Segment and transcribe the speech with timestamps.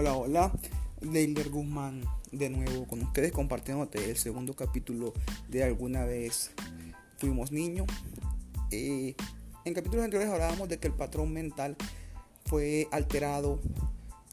[0.00, 0.52] Hola, hola,
[1.00, 5.12] Leiler Guzmán de nuevo con ustedes compartiéndote el segundo capítulo
[5.48, 6.52] de Alguna vez
[7.16, 7.88] fuimos niños.
[8.70, 9.16] Eh,
[9.64, 11.74] en capítulos anteriores hablábamos de que el patrón mental
[12.44, 13.58] fue alterado,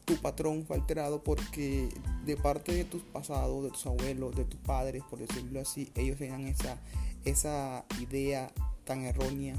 [0.06, 1.90] tu patrón fue alterado porque
[2.28, 6.20] de parte de tus pasados, de tus abuelos, de tus padres, por decirlo así, ellos
[6.20, 6.78] tenían esa,
[7.24, 8.52] esa idea
[8.84, 9.56] tan errónea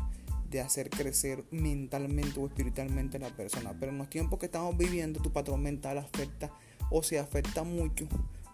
[0.50, 3.74] de hacer crecer mentalmente o espiritualmente a la persona.
[3.78, 6.50] Pero en los tiempos que estamos viviendo, tu patrón mental afecta
[6.91, 8.06] o se afecta mucho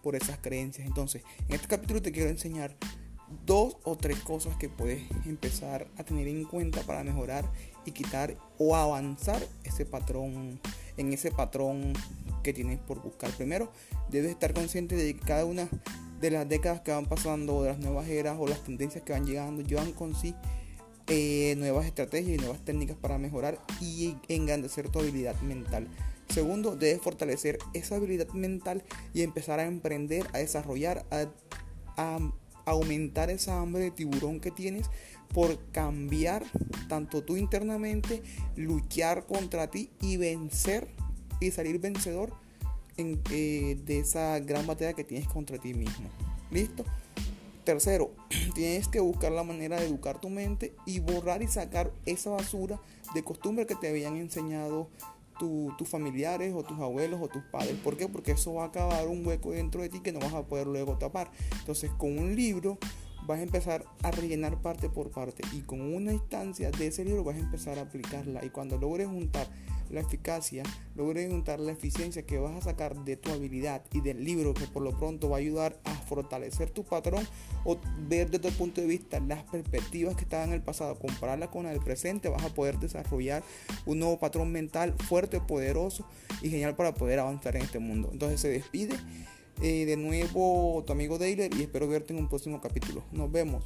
[0.03, 0.87] por esas creencias.
[0.87, 2.77] Entonces, en este capítulo te quiero enseñar
[3.47, 7.51] dos o tres cosas que puedes empezar a tener en cuenta para mejorar
[7.85, 10.61] y quitar o avanzar ese patrón
[10.97, 11.95] en ese patrón
[12.43, 13.31] que tienes por buscar.
[13.31, 13.73] Primero,
[14.11, 15.69] debes estar consciente de que cada una
[16.21, 19.25] de las décadas que van pasando, de las nuevas eras o las tendencias que van
[19.25, 20.35] llegando, llevan con sí
[21.15, 25.87] eh, nuevas estrategias y nuevas técnicas para mejorar y engrandecer tu habilidad mental.
[26.31, 28.83] Segundo, debes fortalecer esa habilidad mental
[29.13, 32.19] y empezar a emprender, a desarrollar, a,
[32.65, 34.89] aumentar esa hambre de tiburón que tienes
[35.35, 36.45] por cambiar
[36.89, 38.23] tanto tú internamente,
[38.57, 40.89] luchar contra ti y vencer
[41.41, 42.33] y salir vencedor
[42.97, 46.09] en, eh, de esa gran batalla que tienes contra ti mismo.
[46.51, 46.87] ¿Listo?
[47.65, 48.11] Tercero,
[48.55, 52.81] tienes que buscar la manera de educar tu mente y borrar y sacar esa basura
[53.15, 54.89] de costumbre que te habían enseñado
[55.77, 57.75] tus familiares o tus abuelos o tus padres.
[57.83, 58.09] ¿Por qué?
[58.09, 60.69] Porque eso va a acabar un hueco dentro de ti que no vas a poder
[60.69, 61.33] luego tapar.
[61.59, 62.79] Entonces, con un libro
[63.27, 67.25] vas a empezar a rellenar parte por parte y con una instancia de ese libro
[67.25, 69.49] vas a empezar a aplicarla y cuando logres juntar
[69.93, 70.63] la eficacia,
[70.97, 74.67] logres juntar la eficiencia que vas a sacar de tu habilidad y del libro que
[74.67, 77.27] por lo pronto va a ayudar a fortalecer tu patrón
[77.65, 77.79] o
[78.09, 81.67] ver desde el punto de vista las perspectivas que estaban en el pasado, compararlas con
[81.67, 83.43] el presente, vas a poder desarrollar
[83.85, 86.07] un nuevo patrón mental fuerte, poderoso
[86.41, 88.09] y genial para poder avanzar en este mundo.
[88.13, 88.97] Entonces se despide
[89.61, 93.05] eh, de nuevo tu amigo Dailer y espero verte en un próximo capítulo.
[93.13, 93.65] Nos vemos.